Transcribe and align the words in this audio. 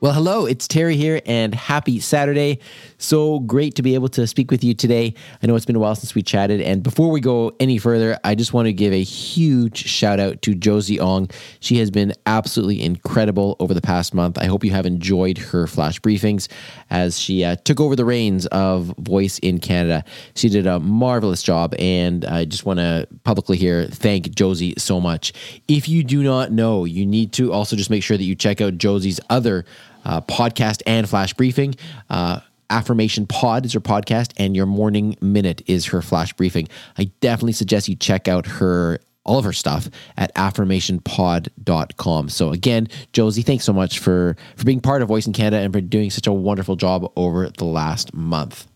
Well, 0.00 0.12
hello, 0.12 0.46
it's 0.46 0.68
Terry 0.68 0.94
here, 0.94 1.20
and 1.26 1.52
happy 1.52 1.98
Saturday. 1.98 2.60
So 2.98 3.40
great 3.40 3.74
to 3.74 3.82
be 3.82 3.96
able 3.96 4.06
to 4.10 4.28
speak 4.28 4.48
with 4.48 4.62
you 4.62 4.72
today. 4.72 5.12
I 5.42 5.48
know 5.48 5.56
it's 5.56 5.66
been 5.66 5.74
a 5.74 5.80
while 5.80 5.96
since 5.96 6.14
we 6.14 6.22
chatted, 6.22 6.60
and 6.60 6.84
before 6.84 7.10
we 7.10 7.18
go 7.18 7.56
any 7.58 7.78
further, 7.78 8.16
I 8.22 8.36
just 8.36 8.52
want 8.52 8.66
to 8.66 8.72
give 8.72 8.92
a 8.92 9.02
huge 9.02 9.86
shout 9.86 10.20
out 10.20 10.40
to 10.42 10.54
Josie 10.54 11.00
Ong. 11.00 11.28
She 11.58 11.78
has 11.78 11.90
been 11.90 12.12
absolutely 12.26 12.80
incredible 12.80 13.56
over 13.58 13.74
the 13.74 13.80
past 13.80 14.14
month. 14.14 14.38
I 14.38 14.44
hope 14.44 14.62
you 14.62 14.70
have 14.70 14.86
enjoyed 14.86 15.36
her 15.36 15.66
flash 15.66 16.00
briefings 16.00 16.46
as 16.90 17.18
she 17.18 17.42
uh, 17.42 17.56
took 17.64 17.80
over 17.80 17.96
the 17.96 18.04
reins 18.04 18.46
of 18.46 18.94
Voice 18.98 19.40
in 19.40 19.58
Canada. 19.58 20.04
She 20.36 20.48
did 20.48 20.68
a 20.68 20.78
marvelous 20.78 21.42
job, 21.42 21.74
and 21.76 22.24
I 22.24 22.44
just 22.44 22.64
want 22.64 22.78
to 22.78 23.08
publicly 23.24 23.56
here 23.56 23.88
thank 23.88 24.32
Josie 24.32 24.74
so 24.78 25.00
much. 25.00 25.32
If 25.66 25.88
you 25.88 26.04
do 26.04 26.22
not 26.22 26.52
know, 26.52 26.84
you 26.84 27.04
need 27.04 27.32
to 27.32 27.52
also 27.52 27.74
just 27.74 27.90
make 27.90 28.04
sure 28.04 28.16
that 28.16 28.22
you 28.22 28.36
check 28.36 28.60
out 28.60 28.78
Josie's 28.78 29.18
other 29.28 29.64
uh, 30.08 30.20
podcast 30.22 30.82
and 30.86 31.08
flash 31.08 31.32
briefing. 31.34 31.76
Uh, 32.10 32.40
Affirmation 32.70 33.26
Pod 33.26 33.64
is 33.64 33.72
her 33.72 33.80
podcast, 33.80 34.32
and 34.36 34.56
Your 34.56 34.66
Morning 34.66 35.16
Minute 35.20 35.62
is 35.66 35.86
her 35.86 36.02
flash 36.02 36.32
briefing. 36.32 36.68
I 36.98 37.10
definitely 37.20 37.52
suggest 37.52 37.88
you 37.88 37.96
check 37.96 38.28
out 38.28 38.46
her 38.46 38.98
all 39.24 39.38
of 39.38 39.44
her 39.44 39.52
stuff 39.52 39.88
at 40.16 40.34
affirmationpod.com. 40.34 42.28
So 42.30 42.50
again, 42.50 42.88
Josie, 43.12 43.42
thanks 43.42 43.64
so 43.64 43.72
much 43.72 43.98
for 43.98 44.36
for 44.56 44.64
being 44.64 44.80
part 44.80 45.02
of 45.02 45.08
Voice 45.08 45.26
in 45.26 45.32
Canada 45.32 45.62
and 45.62 45.72
for 45.72 45.80
doing 45.80 46.10
such 46.10 46.26
a 46.26 46.32
wonderful 46.32 46.76
job 46.76 47.10
over 47.16 47.48
the 47.48 47.64
last 47.64 48.14
month. 48.14 48.66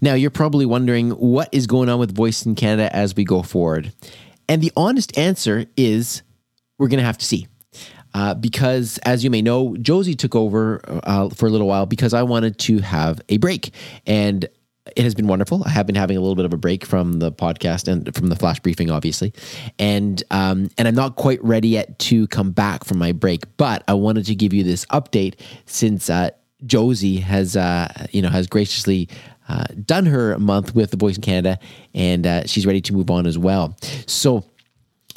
Now, 0.00 0.14
you're 0.14 0.30
probably 0.30 0.66
wondering 0.66 1.10
what 1.10 1.48
is 1.52 1.66
going 1.66 1.88
on 1.88 1.98
with 1.98 2.14
Voice 2.14 2.44
in 2.44 2.54
Canada 2.54 2.94
as 2.94 3.14
we 3.14 3.24
go 3.24 3.42
forward. 3.42 3.92
And 4.48 4.62
the 4.62 4.72
honest 4.76 5.16
answer 5.16 5.66
is 5.76 6.22
we're 6.78 6.88
going 6.88 6.98
to 6.98 7.06
have 7.06 7.18
to 7.18 7.24
see. 7.24 7.46
Uh, 8.14 8.32
because, 8.32 8.98
as 8.98 9.24
you 9.24 9.30
may 9.30 9.42
know, 9.42 9.76
Josie 9.76 10.14
took 10.14 10.34
over 10.34 10.80
uh, 10.86 11.28
for 11.30 11.46
a 11.46 11.50
little 11.50 11.66
while 11.66 11.84
because 11.84 12.14
I 12.14 12.22
wanted 12.22 12.58
to 12.60 12.78
have 12.78 13.20
a 13.28 13.38
break. 13.38 13.74
And 14.06 14.48
it 14.96 15.02
has 15.02 15.14
been 15.14 15.26
wonderful. 15.26 15.62
I 15.64 15.70
have 15.70 15.86
been 15.86 15.94
having 15.94 16.16
a 16.16 16.20
little 16.20 16.34
bit 16.34 16.44
of 16.44 16.52
a 16.52 16.56
break 16.56 16.84
from 16.84 17.14
the 17.14 17.32
podcast 17.32 17.88
and 17.88 18.14
from 18.14 18.28
the 18.28 18.36
flash 18.36 18.60
briefing, 18.60 18.90
obviously, 18.90 19.32
and 19.78 20.22
um, 20.30 20.68
and 20.76 20.86
I'm 20.86 20.94
not 20.94 21.16
quite 21.16 21.42
ready 21.42 21.68
yet 21.68 21.98
to 22.00 22.26
come 22.28 22.50
back 22.50 22.84
from 22.84 22.98
my 22.98 23.12
break. 23.12 23.44
But 23.56 23.82
I 23.88 23.94
wanted 23.94 24.26
to 24.26 24.34
give 24.34 24.52
you 24.52 24.62
this 24.62 24.84
update 24.86 25.40
since 25.64 26.10
uh, 26.10 26.30
Josie 26.66 27.16
has 27.16 27.56
uh, 27.56 28.06
you 28.10 28.20
know 28.20 28.28
has 28.28 28.46
graciously 28.46 29.08
uh, 29.48 29.64
done 29.84 30.06
her 30.06 30.38
month 30.38 30.74
with 30.74 30.90
the 30.90 30.98
Voice 30.98 31.16
in 31.16 31.22
Canada, 31.22 31.58
and 31.94 32.26
uh, 32.26 32.46
she's 32.46 32.66
ready 32.66 32.82
to 32.82 32.92
move 32.92 33.10
on 33.10 33.26
as 33.26 33.38
well. 33.38 33.76
So 34.06 34.44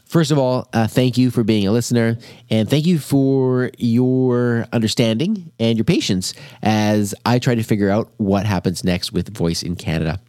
First 0.07 0.31
of 0.31 0.37
all, 0.37 0.69
uh, 0.71 0.87
thank 0.87 1.17
you 1.17 1.31
for 1.31 1.43
being 1.43 1.67
a 1.67 1.71
listener 1.71 2.17
and 2.49 2.69
thank 2.69 2.85
you 2.85 2.97
for 2.97 3.71
your 3.77 4.65
understanding 4.71 5.51
and 5.59 5.77
your 5.77 5.83
patience 5.83 6.33
as 6.63 7.13
I 7.25 7.39
try 7.39 7.55
to 7.55 7.63
figure 7.63 7.89
out 7.89 8.09
what 8.15 8.45
happens 8.45 8.85
next 8.85 9.11
with 9.11 9.35
Voice 9.35 9.63
in 9.63 9.75
Canada. 9.75 10.21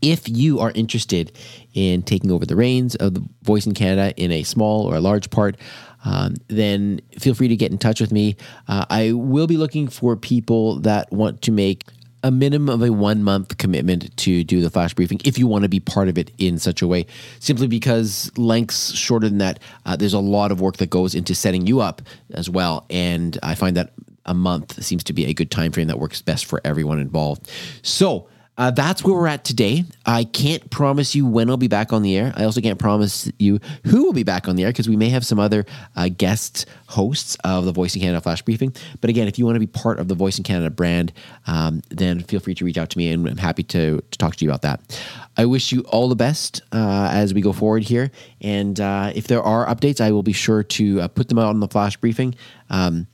If 0.00 0.28
you 0.28 0.60
are 0.60 0.70
interested 0.76 1.32
in 1.72 2.02
taking 2.02 2.30
over 2.30 2.46
the 2.46 2.54
reins 2.54 2.94
of 2.94 3.14
the 3.14 3.24
Voice 3.42 3.66
in 3.66 3.74
Canada 3.74 4.14
in 4.16 4.30
a 4.30 4.44
small 4.44 4.86
or 4.86 4.94
a 4.94 5.00
large 5.00 5.28
part, 5.30 5.56
um, 6.04 6.34
then 6.48 7.00
feel 7.18 7.34
free 7.34 7.48
to 7.48 7.56
get 7.56 7.72
in 7.72 7.78
touch 7.78 8.00
with 8.00 8.12
me. 8.12 8.36
Uh, 8.68 8.84
I 8.90 9.12
will 9.12 9.46
be 9.46 9.56
looking 9.56 9.88
for 9.88 10.14
people 10.14 10.78
that 10.80 11.10
want 11.10 11.42
to 11.42 11.52
make 11.52 11.84
a 12.24 12.30
minimum 12.30 12.70
of 12.70 12.82
a 12.82 12.90
one 12.90 13.22
month 13.22 13.58
commitment 13.58 14.16
to 14.16 14.42
do 14.42 14.62
the 14.62 14.70
flash 14.70 14.94
briefing 14.94 15.20
if 15.24 15.38
you 15.38 15.46
want 15.46 15.62
to 15.62 15.68
be 15.68 15.78
part 15.78 16.08
of 16.08 16.16
it 16.16 16.30
in 16.38 16.58
such 16.58 16.80
a 16.80 16.88
way. 16.88 17.06
Simply 17.38 17.68
because 17.68 18.36
lengths 18.38 18.92
shorter 18.94 19.28
than 19.28 19.38
that, 19.38 19.60
uh, 19.84 19.94
there's 19.94 20.14
a 20.14 20.18
lot 20.18 20.50
of 20.50 20.60
work 20.60 20.78
that 20.78 20.88
goes 20.88 21.14
into 21.14 21.34
setting 21.34 21.66
you 21.66 21.80
up 21.80 22.00
as 22.32 22.48
well. 22.48 22.86
And 22.88 23.38
I 23.42 23.54
find 23.54 23.76
that 23.76 23.92
a 24.24 24.32
month 24.32 24.82
seems 24.82 25.04
to 25.04 25.12
be 25.12 25.26
a 25.26 25.34
good 25.34 25.50
time 25.50 25.70
frame 25.70 25.86
that 25.88 25.98
works 25.98 26.22
best 26.22 26.46
for 26.46 26.62
everyone 26.64 26.98
involved. 26.98 27.50
So, 27.82 28.26
uh, 28.56 28.70
that's 28.70 29.02
where 29.02 29.14
we're 29.14 29.26
at 29.26 29.44
today. 29.44 29.84
I 30.06 30.24
can't 30.24 30.70
promise 30.70 31.14
you 31.14 31.26
when 31.26 31.50
I'll 31.50 31.56
be 31.56 31.68
back 31.68 31.92
on 31.92 32.02
the 32.02 32.16
air. 32.16 32.32
I 32.36 32.44
also 32.44 32.60
can't 32.60 32.78
promise 32.78 33.30
you 33.38 33.58
who 33.84 34.04
will 34.04 34.12
be 34.12 34.22
back 34.22 34.46
on 34.46 34.54
the 34.54 34.62
air 34.62 34.70
because 34.70 34.88
we 34.88 34.96
may 34.96 35.08
have 35.08 35.26
some 35.26 35.40
other 35.40 35.66
uh, 35.96 36.08
guest 36.16 36.66
hosts 36.86 37.36
of 37.42 37.64
the 37.64 37.72
Voice 37.72 37.96
in 37.96 38.02
Canada 38.02 38.20
Flash 38.20 38.42
Briefing. 38.42 38.72
But 39.00 39.10
again, 39.10 39.26
if 39.26 39.38
you 39.38 39.44
want 39.44 39.56
to 39.56 39.60
be 39.60 39.66
part 39.66 39.98
of 39.98 40.06
the 40.06 40.14
Voice 40.14 40.38
in 40.38 40.44
Canada 40.44 40.70
brand, 40.70 41.12
um, 41.48 41.82
then 41.90 42.20
feel 42.22 42.38
free 42.38 42.54
to 42.54 42.64
reach 42.64 42.78
out 42.78 42.90
to 42.90 42.98
me 42.98 43.10
and 43.10 43.26
I'm 43.26 43.36
happy 43.36 43.64
to, 43.64 44.00
to 44.08 44.18
talk 44.18 44.36
to 44.36 44.44
you 44.44 44.50
about 44.50 44.62
that. 44.62 45.00
I 45.36 45.46
wish 45.46 45.72
you 45.72 45.80
all 45.82 46.08
the 46.08 46.14
best 46.14 46.62
uh, 46.70 47.08
as 47.10 47.34
we 47.34 47.40
go 47.40 47.52
forward 47.52 47.82
here. 47.82 48.12
And 48.40 48.78
uh, 48.78 49.12
if 49.16 49.26
there 49.26 49.42
are 49.42 49.66
updates, 49.66 50.00
I 50.00 50.12
will 50.12 50.22
be 50.22 50.32
sure 50.32 50.62
to 50.62 51.00
uh, 51.00 51.08
put 51.08 51.28
them 51.28 51.38
out 51.38 51.48
on 51.48 51.58
the 51.58 51.68
Flash 51.68 51.96
Briefing. 51.96 52.36
Um, 52.70 53.08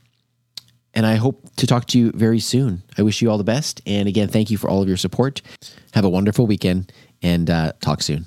and 0.93 1.05
I 1.05 1.15
hope 1.15 1.49
to 1.57 1.67
talk 1.67 1.85
to 1.87 1.99
you 1.99 2.11
very 2.11 2.39
soon. 2.39 2.83
I 2.97 3.01
wish 3.01 3.21
you 3.21 3.29
all 3.29 3.37
the 3.37 3.43
best. 3.43 3.81
And 3.85 4.07
again, 4.07 4.27
thank 4.27 4.49
you 4.49 4.57
for 4.57 4.69
all 4.69 4.81
of 4.81 4.87
your 4.87 4.97
support. 4.97 5.41
Have 5.93 6.05
a 6.05 6.09
wonderful 6.09 6.47
weekend 6.47 6.91
and 7.21 7.49
uh, 7.49 7.73
talk 7.81 8.01
soon. 8.01 8.25